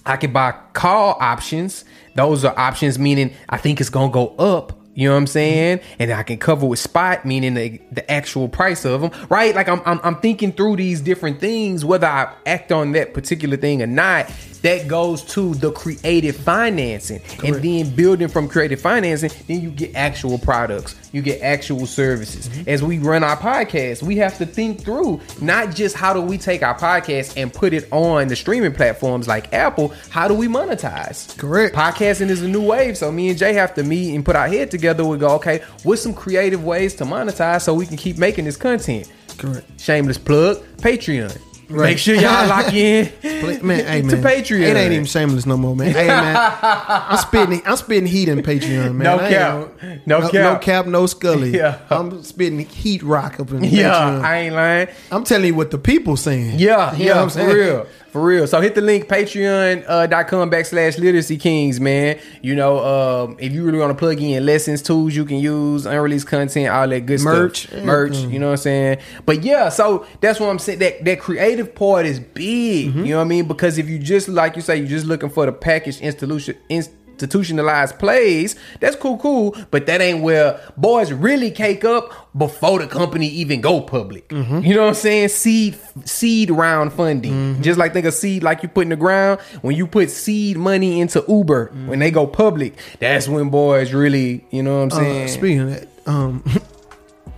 [0.04, 1.86] I could buy call options.
[2.15, 4.81] Those are options meaning I think it's gonna go up.
[4.93, 5.80] You know what I'm saying?
[5.99, 9.56] And I can cover with spot, meaning the, the actual price of them, right?
[9.56, 13.56] Like I'm, I'm I'm thinking through these different things, whether I act on that particular
[13.56, 14.30] thing or not.
[14.62, 19.95] That goes to the creative financing, and then building from creative financing, then you get
[19.95, 22.47] actual products, you get actual services.
[22.47, 22.69] Mm-hmm.
[22.69, 26.38] As we run our podcast, we have to think through not just how do we
[26.38, 29.93] take our podcast and put it on the streaming platforms like Apple.
[30.10, 31.36] How do we monetize?
[31.38, 31.76] Correct.
[31.76, 34.47] Podcasting is a new wave, so me and Jay have to meet and put our
[34.47, 35.04] head together.
[35.04, 38.58] We go, okay, what's some creative ways to monetize so we can keep making this
[38.58, 39.12] content?
[39.38, 39.80] Correct.
[39.80, 41.41] Shameless plug, Patreon.
[41.71, 41.89] Right.
[41.91, 44.62] Make sure y'all lock in Man, hey to man, Patreon.
[44.62, 45.91] It ain't even shameless no more, man.
[45.91, 48.97] Hey man, I'm spitting, I'm spitting heat in Patreon, man.
[48.99, 49.69] No I cap.
[50.05, 50.34] No no, cap.
[50.34, 51.51] no cap, no Scully.
[51.51, 51.79] Yeah.
[51.89, 54.21] I'm spitting heat rock up in Yeah, Patreon.
[54.21, 54.88] I ain't lying.
[55.12, 56.60] I'm telling you what the people saying.
[56.60, 57.55] Yeah, You yeah, I'm for saying?
[57.55, 57.88] real.
[58.12, 58.45] For real.
[58.45, 62.19] So hit the link, patreon.com backslash literacy kings, man.
[62.41, 62.79] You know,
[63.25, 66.67] um, if you really want to plug in lessons, tools you can use, unreleased content,
[66.69, 67.84] all that good Merch, stuff.
[67.84, 68.31] Merch, Merch.
[68.34, 68.97] you know what I'm saying?
[69.25, 70.79] But yeah, so that's what I'm saying.
[70.79, 72.89] That that creative part is big.
[72.89, 73.00] Mm-hmm.
[73.06, 73.47] You know what I mean?
[73.47, 78.00] Because if you just like you say, you're just looking for the packaged institution institutionalized
[78.00, 79.56] plays, that's cool, cool.
[79.69, 84.28] But that ain't where boys really cake up before the company even go public.
[84.30, 84.60] Mm-hmm.
[84.60, 85.28] You know what I'm saying?
[85.30, 87.34] Seed seed round funding.
[87.34, 87.62] Mm-hmm.
[87.62, 89.39] Just like think of seed like you put in the ground.
[89.62, 91.88] When you put seed money into Uber, Mm-hmm.
[91.88, 95.24] when they go public, that's when boys really, you know what I'm saying?
[95.26, 96.43] Uh, speaking of that, um,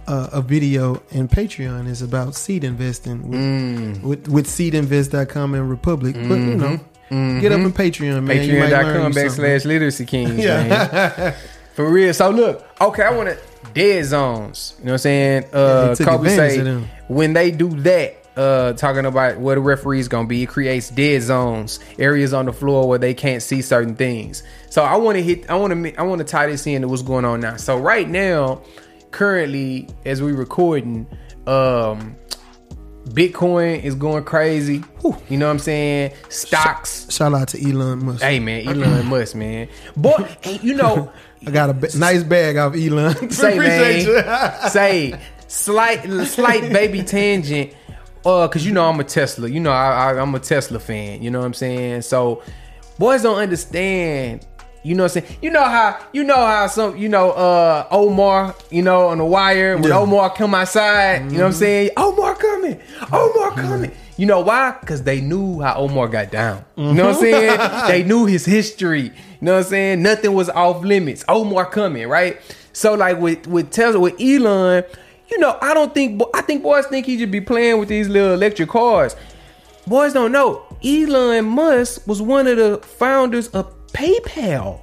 [0.07, 4.01] uh, a video in Patreon is about seed investing with, Mm.
[4.03, 6.15] with, with seedinvest.com and Republic.
[6.15, 6.79] But you know,
[7.39, 8.37] get up in Patreon, man.
[8.37, 9.43] Patreon.com learn you something.
[9.45, 10.63] backslash literacy kings, Yeah.
[11.17, 11.33] man.
[11.73, 12.13] For real.
[12.13, 13.37] So look, okay, I want to
[13.73, 14.75] dead zones.
[14.79, 15.45] You know what I'm saying?
[15.53, 20.27] Uh took Kobe say when they do that, uh talking about where the referee's gonna
[20.27, 24.43] be, it creates dead zones, areas on the floor where they can't see certain things.
[24.69, 27.01] So I want to hit I want to I want to tie this into what's
[27.01, 27.55] going on now.
[27.57, 28.61] So right now,
[29.13, 31.07] currently as we recording,
[31.47, 32.17] um
[33.05, 34.83] Bitcoin is going crazy.
[35.29, 36.13] You know what I'm saying?
[36.29, 37.13] Stocks.
[37.13, 38.21] Shout out to Elon Musk.
[38.23, 39.67] Hey man, Elon Musk, man.
[39.95, 41.11] Boy, you know,
[41.47, 43.29] I got a nice bag off Elon.
[43.31, 47.73] say man, say slight slight baby tangent.
[48.25, 49.49] uh, cause you know I'm a Tesla.
[49.49, 51.21] You know I, I I'm a Tesla fan.
[51.21, 52.03] You know what I'm saying?
[52.03, 52.41] So
[52.97, 54.47] boys don't understand.
[54.83, 55.37] You know what I'm saying?
[55.41, 59.25] You know how you know how some you know uh Omar, you know, on the
[59.25, 59.99] wire when Yeah.
[59.99, 61.59] Omar come outside, you know what I'm mm-hmm.
[61.59, 61.89] saying?
[61.95, 62.79] Omar coming,
[63.11, 63.61] Omar mm-hmm.
[63.61, 63.91] coming.
[64.17, 64.77] You know why?
[64.85, 66.65] Cause they knew how Omar got down.
[66.75, 67.79] You know what I'm mm-hmm.
[67.79, 67.87] saying?
[67.87, 69.03] they knew his history.
[69.03, 70.01] You know what I'm saying?
[70.03, 71.23] Nothing was off limits.
[71.29, 72.39] Omar coming, right?
[72.73, 74.83] So like with with Tesla with Elon,
[75.31, 78.09] you know, I don't think I think boys think he should be playing with these
[78.09, 79.15] little electric cars.
[79.87, 80.63] Boys don't know.
[80.83, 84.79] Elon Musk was one of the founders of PayPal.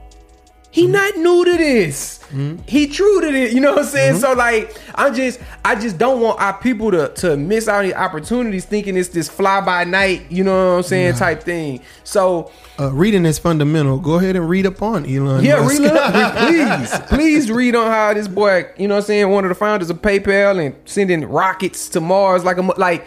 [0.73, 2.21] He not new to this.
[2.69, 3.53] He true to this.
[3.53, 4.21] You know what I'm saying?
[4.21, 7.89] So like, I just, I just don't want our people to to miss out on
[7.91, 10.31] the opportunities, thinking it's this fly by night.
[10.31, 11.15] You know what I'm saying?
[11.15, 11.81] Type thing.
[12.05, 13.99] So Uh, reading is fundamental.
[13.99, 15.45] Go ahead and read up on Elon.
[15.45, 15.81] yeah, Musk.
[15.81, 19.45] read up, please, please read on how this boy, you know what I'm saying, one
[19.45, 23.07] of the founders of PayPal and sending rockets to Mars, like a like,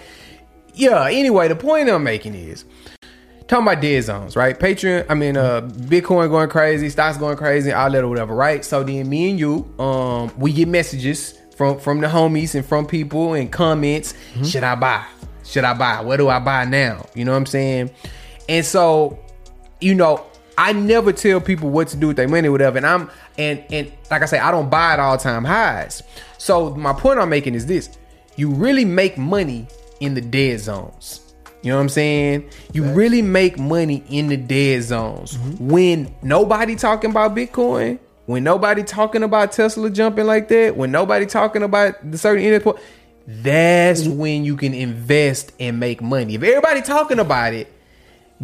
[0.74, 1.08] yeah.
[1.10, 2.66] Anyway, the point I'm making is
[3.48, 4.58] talking about dead zones, right?
[4.58, 8.64] Patreon, I mean, uh, Bitcoin going crazy, stocks going crazy, all that or whatever, right?
[8.64, 12.86] So then me and you, um, we get messages from from the homies and from
[12.86, 14.14] people and comments.
[14.44, 15.06] Should I buy?
[15.44, 16.02] Should I buy?
[16.02, 17.06] What do I buy now?
[17.16, 17.92] You know what I'm saying?
[18.50, 19.20] And so
[19.84, 20.26] you know,
[20.58, 22.78] I never tell people what to do with their money, whatever.
[22.78, 26.02] And I'm and and like I say, I don't buy at all time highs.
[26.38, 27.90] So my point I'm making is this:
[28.36, 29.68] you really make money
[30.00, 31.20] in the dead zones.
[31.64, 32.50] You know what I'm saying?
[32.74, 35.70] You really make money in the dead zones mm-hmm.
[35.70, 41.26] when nobody talking about Bitcoin, when nobody talking about Tesla jumping like that, when nobody
[41.26, 42.64] talking about the certain internet.
[42.64, 42.80] po-
[43.26, 44.18] That's mm-hmm.
[44.18, 46.36] when you can invest and make money.
[46.36, 47.72] If everybody talking about it,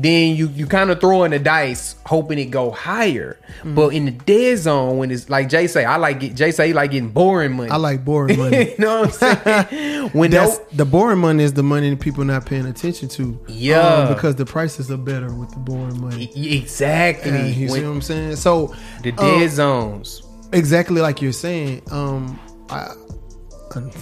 [0.03, 3.39] then you you kind of throwing the dice, hoping it go higher.
[3.63, 3.75] Mm.
[3.75, 6.67] But in the dead zone, when it's like Jay say, I like get Jay say
[6.67, 7.69] he like getting boring money.
[7.71, 8.71] I like boring money.
[8.71, 10.09] you know what I'm saying?
[10.13, 13.23] when That's no, the boring money is the money that people not paying attention to.
[13.23, 14.07] Um, Yeah.
[14.13, 16.31] because the prices are better with the boring money.
[16.55, 18.35] exactly Yeah, you see what I'm saying?
[18.37, 20.21] So the um, dead zones.
[20.53, 21.81] exactly like you're saying.
[21.91, 22.93] Um, I,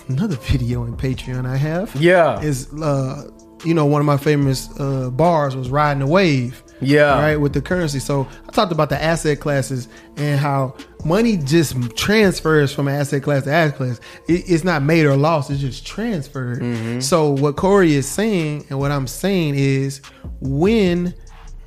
[0.10, 1.96] another video in Patreon I have.
[1.96, 2.40] Yeah.
[2.42, 3.24] is uh,
[3.66, 6.64] you know, one of my famous uh bars was riding the wave.
[6.80, 7.20] Yeah.
[7.20, 7.98] right with the currency.
[7.98, 13.46] So I talked about the asset classes and how money just transfers from asset class
[13.46, 14.00] to asset class.
[14.28, 16.62] It, it's not made or lost; it's just transferred.
[16.62, 17.00] Mm-hmm.
[17.00, 20.02] So what Corey is saying and what I'm saying is,
[20.40, 21.16] when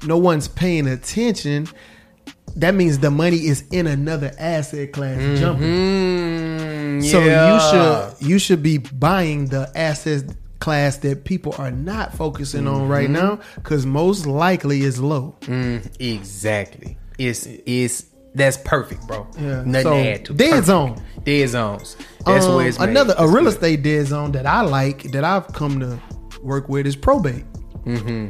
[0.06, 1.66] no one's paying attention,
[2.54, 5.66] that means the money is in another asset class jumping.
[5.66, 7.54] Mm, So yeah.
[7.54, 7.60] you
[8.20, 10.22] should you should be buying the asset
[10.60, 13.12] class that people are not focusing on right Mm-hmm.
[13.14, 15.34] now because most likely is low.
[15.42, 16.96] Mm, exactly.
[17.18, 19.26] It's it's that's perfect, bro.
[19.38, 19.62] Yeah.
[19.64, 20.32] Nothing So, to add to.
[20.34, 20.66] dead Perfect.
[20.66, 21.02] zone.
[21.24, 21.96] Dead zones.
[22.24, 22.90] That's Um, where it's made.
[22.90, 25.98] another a real estate dead zone that I like that I've come to
[26.42, 27.44] work with is probate.
[27.84, 28.28] Hmm.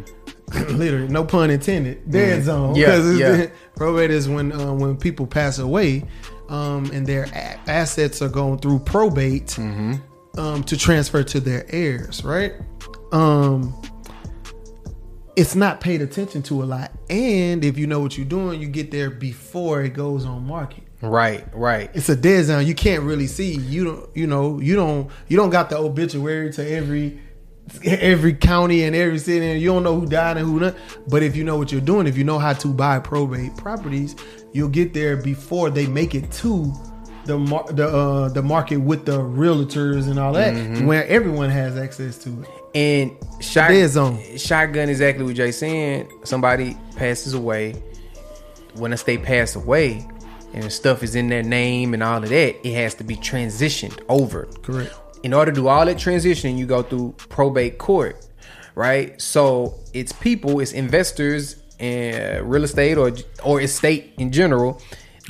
[0.70, 2.10] Literally, no pun intended.
[2.10, 2.70] Dead zone.
[2.74, 2.76] Mm-hmm.
[2.80, 3.30] Yeah, 'Cause it's yeah.
[3.36, 6.04] the- probate is when uh, when people pass away,
[6.48, 9.94] um, and their a- assets are going through probate Mm-hmm.
[10.38, 12.24] Um, to transfer to their heirs.
[12.24, 12.54] Right.
[13.12, 13.80] Um,
[15.36, 18.68] it's not paid attention to a lot, and if you know what you're doing, you
[18.68, 21.90] get there before it goes on market Right, right.
[21.94, 22.66] it's a dead zone.
[22.66, 23.56] You can't really see.
[23.56, 24.16] You don't.
[24.16, 24.60] You know.
[24.60, 25.10] You don't.
[25.28, 27.18] You don't got the obituary to every
[27.84, 30.76] every county and every city, and you don't know who died and who not.
[31.08, 34.14] But if you know what you're doing, if you know how to buy probate properties,
[34.52, 36.70] you'll get there before they make it to
[37.30, 40.52] the mar- the uh, the market with the realtors and all that,
[40.84, 42.48] where everyone has access to it.
[42.74, 43.70] And shot,
[44.36, 46.10] shotgun exactly what Jay saying.
[46.24, 47.74] Somebody passes away.
[48.74, 50.06] When a state pass away,
[50.52, 54.00] and stuff is in their name and all of that, it has to be transitioned
[54.08, 54.46] over.
[54.62, 54.94] Correct.
[55.22, 58.26] In order to do all that transition, you go through probate court,
[58.74, 59.20] right?
[59.20, 63.12] So it's people, it's investors and real estate or
[63.44, 64.80] or estate in general.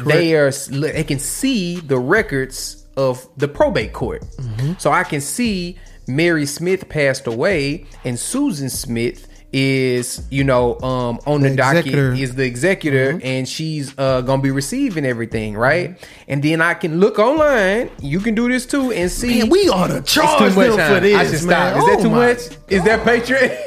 [0.05, 4.23] They are they can see the records of the probate court.
[4.23, 4.75] Mm-hmm.
[4.79, 11.19] So I can see Mary Smith passed away and Susan Smith is you know um
[11.27, 15.99] on the, The docket is the executor and she's uh gonna be receiving everything right
[16.29, 19.69] and then i can look online you can do this too and see Man, we
[19.69, 21.75] ought to charge them for this, I should man.
[21.75, 21.77] stop.
[21.79, 22.39] Is that Oh too my much?
[22.69, 23.67] Is that Patreon?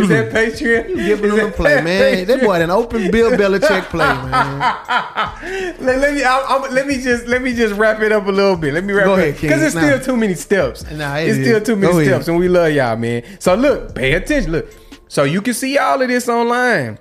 [0.00, 0.96] Is that Patreon?
[1.06, 2.26] Giving them a play, man.
[2.26, 4.58] That boy an open Bill Belichick play, man.
[5.80, 8.30] let, let me I, I'm- let me just let me just wrap it up a
[8.30, 8.72] little bit.
[8.74, 9.82] Let me wrap Go it up because it's Nah.
[9.82, 10.90] still too many steps.
[10.90, 11.46] Nah, it it's is.
[11.46, 12.12] still too many Go ahead.
[12.14, 13.22] steps, and we love y'all, man.
[13.38, 14.52] So look, pay attention.
[14.52, 14.74] Look,
[15.08, 16.98] so you can see all of this online.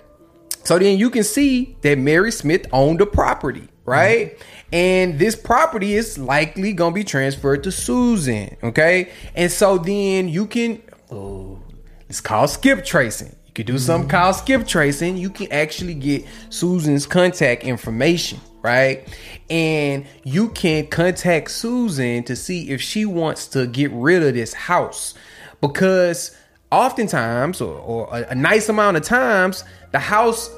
[0.64, 3.68] So then you can see that Mary Smith owned the property.
[3.86, 4.38] right?
[4.38, 4.44] Mm-hmm.
[4.74, 9.12] And this property is likely gonna be transferred to Susan, okay?
[9.36, 11.62] And so then you can, oh,
[12.10, 13.36] it's called skip tracing.
[13.46, 14.18] You could do something mm-hmm.
[14.18, 15.18] called skip tracing.
[15.18, 19.08] You can actually get Susan's contact information, right?
[19.50, 24.54] And you can contact Susan to see if she wants to get rid of this
[24.54, 25.14] house
[25.62, 26.36] because
[26.74, 30.50] oftentimes or, or a, a nice amount of times the house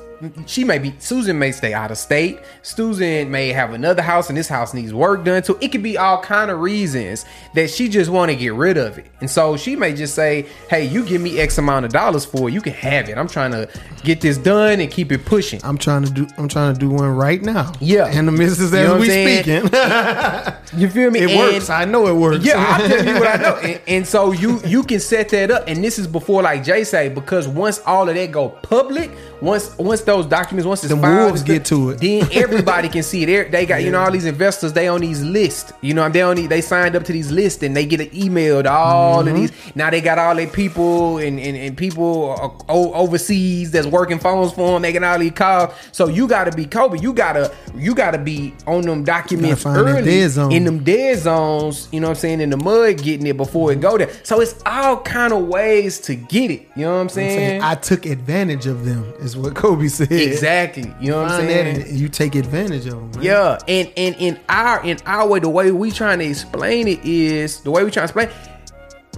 [0.45, 2.39] she may be Susan may stay out of state.
[2.61, 5.43] Susan may have another house and this house needs work done.
[5.43, 8.77] So it could be all kind of reasons that she just want to get rid
[8.77, 9.07] of it.
[9.21, 12.49] And so she may just say, "Hey, you give me X amount of dollars for
[12.49, 12.53] it.
[12.53, 13.17] You can have it.
[13.17, 13.69] I'm trying to
[14.03, 16.27] get this done and keep it pushing." I'm trying to do.
[16.37, 17.71] I'm trying to do one right now.
[17.79, 18.05] Yeah.
[18.07, 19.69] and the missus You as we speaking.
[20.75, 21.19] You feel me?
[21.19, 21.69] it And- works.
[21.69, 22.43] I know it works.
[22.43, 23.55] Yeah, I'll tell you what I know.
[23.65, 25.63] And, and so you you can set that up.
[25.67, 29.09] And this is before like Jay say, because once all of that go public,
[29.41, 31.99] once once those documents, once it's Them filed wolves get to it.
[31.99, 33.25] Then everybody can see it.
[33.27, 35.71] They- They got, you know, all these investors, they on these lists.
[35.81, 38.09] You know, they on these, they signed up to these lists and they get an
[38.15, 39.27] email to all Mm-hmm.
[39.29, 39.51] of these.
[39.75, 42.35] Now they got all their people and, and, and people
[42.69, 45.73] uh, overseas that's working phones for them, making all these calls.
[45.91, 46.99] So you gotta be Kobe.
[46.99, 50.21] You gotta you gotta be on them documents early
[50.55, 53.71] in them dead zones, you know what I'm saying, in the mud getting it before
[53.71, 54.09] it go there.
[54.23, 56.67] So it's all kind of ways to get it.
[56.75, 57.37] You know what I'm I'm saying?
[57.37, 59.13] saying I took advantage of them.
[59.19, 60.11] Is what Kobe said.
[60.11, 60.93] exactly.
[60.99, 61.95] You know what I'm saying?
[61.95, 63.11] you take advantage of them.
[63.11, 63.23] Man.
[63.23, 67.03] Yeah, and and in our in our way, the way we trying to explain it
[67.03, 68.29] is the way we trying to explain.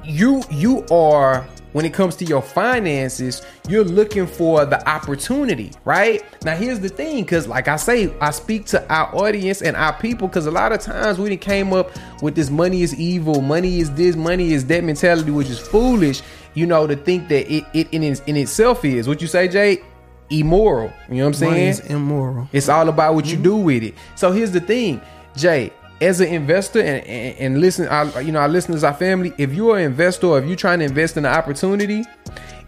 [0.03, 1.45] You you are
[1.77, 6.23] when it comes to your finances, you're looking for the opportunity, right?
[6.43, 9.93] Now here's the thing, because like I say, I speak to our audience and our
[9.93, 11.91] people, because a lot of times we came up
[12.23, 16.23] with this money is evil, money is this, money is that mentality, which is foolish.
[16.55, 19.83] You know, to think that it, it in, in itself is what you say, Jay,
[20.29, 20.91] immoral.
[21.09, 21.51] You know what I'm saying?
[21.51, 22.49] Money is immoral.
[22.51, 23.43] It's all about what you mm-hmm.
[23.43, 23.95] do with it.
[24.15, 25.01] So here's the thing,
[25.35, 25.71] Jay.
[25.99, 29.33] As an investor and, and, and listen, our, you know, our listeners, our family.
[29.39, 32.03] If you're an investor, if you're trying to invest in an opportunity,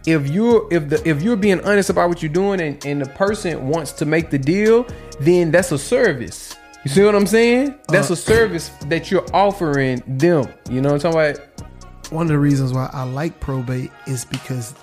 [0.07, 3.09] if you're if the if you're being honest about what you're doing, and, and the
[3.09, 4.87] person wants to make the deal,
[5.19, 6.55] then that's a service.
[6.83, 7.75] You see what I'm saying?
[7.89, 8.21] That's a uh-huh.
[8.21, 10.51] service that you're offering them.
[10.69, 12.11] You know what I'm talking about?
[12.11, 14.73] One of the reasons why I like probate is because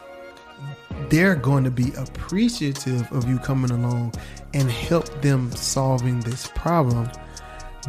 [1.11, 4.15] they're going to be appreciative of you coming along
[4.55, 7.11] and help them solving this problem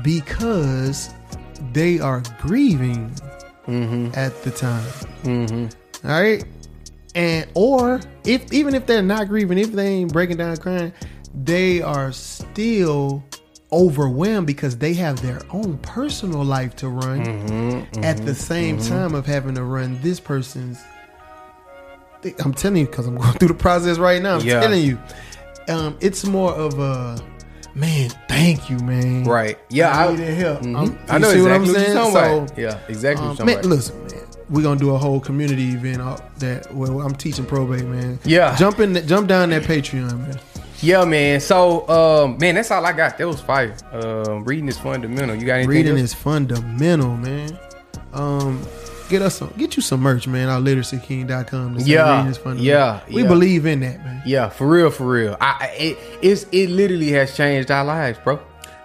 [0.04, 1.10] because
[1.74, 3.10] they are grieving
[3.68, 4.12] mm-hmm.
[4.16, 4.88] at the time.
[5.24, 6.08] Mm-hmm.
[6.08, 6.44] All right.
[7.16, 10.94] And or if even if they're not grieving, if they ain't breaking down crying,
[11.34, 13.24] they are still
[13.72, 18.04] overwhelmed because they have their own personal life to run mm-hmm.
[18.04, 20.82] at the same time of having to run this person's
[22.40, 24.36] I'm telling you because I'm going through the process right now.
[24.38, 24.60] I'm Yeah.
[24.62, 24.98] telling you.
[25.70, 27.22] Um, it's more of a
[27.76, 29.26] man, thank you, man.
[29.26, 29.58] Right.
[29.70, 30.62] Yeah, I I- needed help.
[30.62, 30.76] Mhm.
[30.78, 31.96] I'm- I you know see what I'm exactly what saying?
[31.98, 32.58] you're talking So, about.
[32.58, 33.66] Yeah, exactly um, what man, about.
[33.66, 34.12] listen, man.
[34.50, 36.02] We're gonna do a whole community event
[36.40, 38.18] that where I'm teaching probate, man.
[38.24, 38.56] Yeah.
[38.56, 40.40] Jump in jump down that Patreon, man.
[40.80, 41.42] Yeah, man.
[41.42, 43.18] So, um, man, that's all I got.
[43.18, 43.76] That was fire.
[43.92, 45.36] Um, reading is fundamental.
[45.36, 45.70] You got anything?
[45.70, 46.02] Reading else?
[46.02, 47.58] is fundamental, man.
[48.14, 48.62] Um
[49.10, 50.50] get us some get you some merch, man.
[50.50, 51.78] Our literacyking.com.
[51.80, 53.28] Yeah, yeah, We yeah.
[53.28, 54.22] believe in that, man.
[54.26, 55.38] Yeah, for real, for real.
[55.40, 58.40] I, I- it, it's it literally has changed our lives, bro.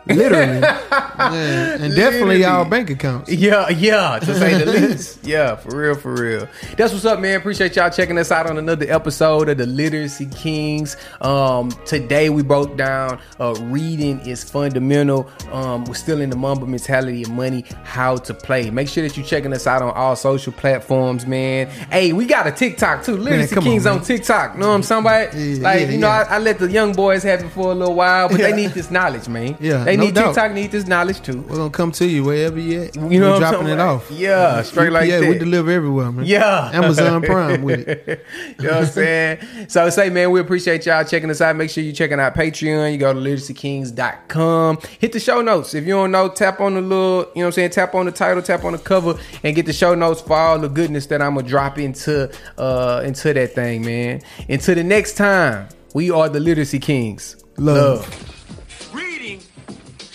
[0.06, 0.60] Literally.
[0.60, 1.74] yeah.
[1.74, 2.44] And definitely Literally.
[2.44, 3.30] our bank accounts.
[3.30, 5.24] Yeah, yeah, to say the least.
[5.24, 6.48] Yeah, for real, for real.
[6.76, 7.38] That's what's up, man.
[7.38, 10.96] Appreciate y'all checking us out on another episode of the Literacy Kings.
[11.20, 15.30] Um, today we broke down uh, reading is fundamental.
[15.52, 18.70] Um, we're still in the Mamba mentality of money, how to play.
[18.70, 21.68] Make sure that you're checking us out on all social platforms, man.
[21.90, 23.16] Hey, we got a TikTok too.
[23.16, 24.04] Literacy on, Kings on, man.
[24.04, 24.56] TikTok.
[24.58, 25.34] Know what I'm talking about?
[25.34, 26.08] Yeah, like, yeah, you know.
[26.08, 28.72] I, I let the young boys have it for a little while, but they need
[28.72, 29.56] this knowledge, man.
[29.60, 30.34] Yeah, they no need doubt.
[30.34, 31.40] TikTok, need this knowledge too.
[31.42, 32.94] We're gonna come to you wherever you at.
[32.96, 34.10] You know We're I'm dropping it off.
[34.10, 35.28] Yeah, straight like yeah, that.
[35.28, 36.24] we deliver everywhere, man.
[36.24, 36.70] Yeah.
[36.72, 38.26] Amazon Prime with it.
[38.58, 39.38] you know what I'm saying?
[39.68, 41.56] So say, man, we appreciate y'all checking us out.
[41.56, 42.92] Make sure you checking out Patreon.
[42.92, 44.78] You go to literacyKings.com.
[44.98, 45.74] Hit the show notes.
[45.74, 47.70] If you don't know, tap on the little, you know what I'm saying?
[47.70, 50.58] Tap on the title, tap on the cover, and get the show notes for all
[50.58, 54.22] the goodness that I'm gonna drop into uh into that thing, man.
[54.48, 57.36] Until the next time, we are the Literacy Kings.
[57.58, 58.00] Love.
[58.00, 58.41] Love.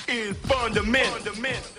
[0.08, 1.77] Is fundamental.